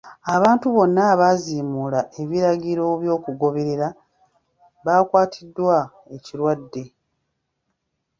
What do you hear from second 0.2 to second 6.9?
Abantu bonna abaaziimuula ebiragiro by'okugoberera baakwatiddwa ekirwadde.